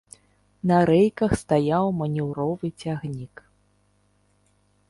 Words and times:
На 0.71 0.77
рэйках 0.89 1.31
стаяў 1.43 1.85
манеўровы 1.99 2.67
цягнік. 2.85 3.35